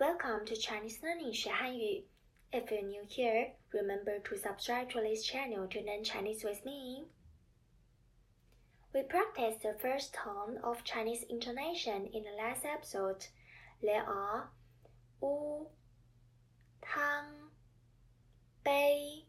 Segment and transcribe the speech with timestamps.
[0.00, 2.04] Welcome to Chinese Learning 学汉语.
[2.52, 7.06] If you're new here, remember to subscribe to this channel to learn Chinese with me.
[8.92, 13.26] We practiced the first tone of Chinese intonation in the last episode.
[13.82, 14.50] There are
[15.22, 15.66] u,
[16.82, 17.50] tang,
[18.64, 19.24] bei.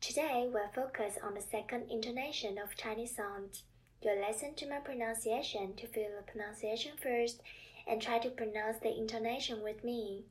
[0.00, 3.64] Today we'll focus on the second intonation of Chinese sounds.
[4.00, 7.40] You'll listen to my pronunciation to feel the pronunciation first
[7.89, 10.25] and try to pronounce the intonation with me.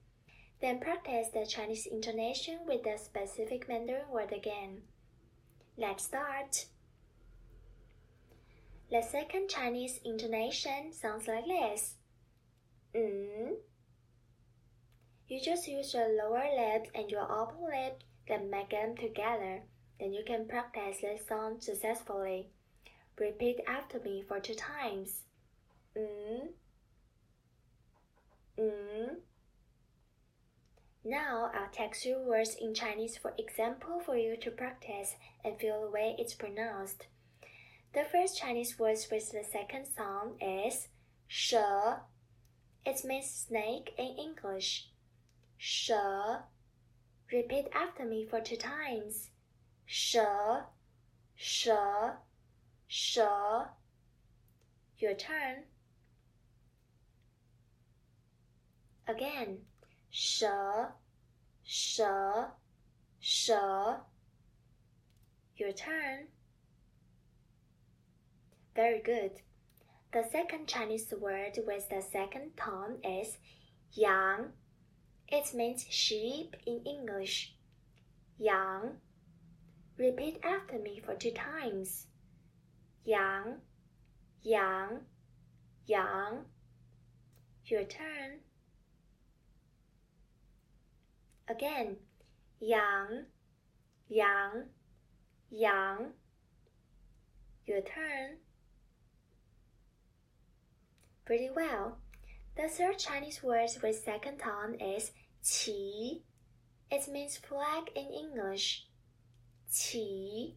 [0.61, 4.83] Then practice the Chinese intonation with the specific Mandarin word again.
[5.77, 6.67] Let's start.
[8.91, 11.95] The second Chinese intonation sounds like this.
[12.95, 13.57] Mm.
[15.29, 19.63] You just use your lower lip and your upper lip, then make them together.
[20.01, 22.49] Then you can practice this sound successfully.
[23.19, 25.23] Repeat after me for two times.
[25.97, 26.48] Mm.
[31.08, 35.82] Now I'll text you words in Chinese for example for you to practice and feel
[35.82, 37.08] the way it's pronounced.
[37.94, 40.88] The first Chinese word with the second sound is
[41.28, 42.02] 蛇.
[42.86, 44.90] It means snake in English.
[45.58, 46.44] 蛇.
[47.32, 49.30] Repeat after me for two times.
[49.86, 50.66] 蛇,
[51.36, 52.18] 蛇,
[52.88, 53.70] 蛇.
[54.98, 55.64] Your turn.
[59.08, 59.60] Again,
[60.11, 60.95] 蛇，
[61.65, 62.57] 蛇，
[63.21, 63.59] 蛇。
[63.59, 64.07] Your.
[65.57, 66.29] Your turn.
[68.77, 69.33] Very good.
[70.13, 73.39] The second Chinese word with the second tone is
[73.93, 74.53] yang.
[75.27, 77.55] It means sheep in English.
[78.39, 78.99] Yang.
[79.99, 82.07] Repeat after me for two times.
[83.05, 83.57] Yang,
[84.43, 85.01] yang,
[85.87, 86.45] yang.
[87.65, 88.41] Your turn.
[91.49, 91.97] Again,
[92.61, 93.25] yang,
[94.09, 94.65] yang,
[95.51, 96.13] yang.
[97.67, 98.39] Your turn.
[101.25, 101.99] Pretty well.
[102.57, 105.13] The third Chinese word with second tone is
[105.45, 106.23] qi.
[106.91, 108.87] It means flag in English.
[109.71, 110.55] Qi.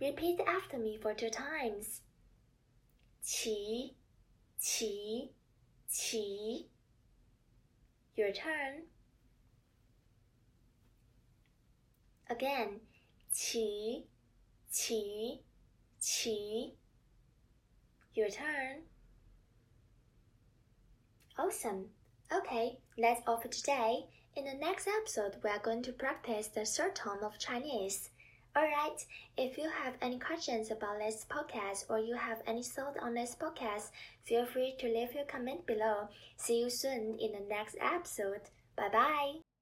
[0.00, 2.00] Repeat after me for two times.
[3.24, 3.94] Qi,
[4.60, 5.30] qi,
[5.90, 6.66] qi.
[8.16, 8.82] Your turn.
[12.30, 12.80] Again,
[13.32, 14.04] qi,
[14.72, 15.40] qi,
[16.00, 16.72] qi.
[18.14, 18.82] Your turn.
[21.38, 21.86] Awesome.
[22.32, 24.06] Okay, that's all for today.
[24.36, 28.10] In the next episode, we are going to practice the third tone of Chinese.
[28.56, 29.04] Alright,
[29.36, 33.34] if you have any questions about this podcast or you have any thought on this
[33.34, 33.90] podcast,
[34.24, 36.08] feel free to leave your comment below.
[36.36, 38.42] See you soon in the next episode.
[38.76, 39.53] Bye bye.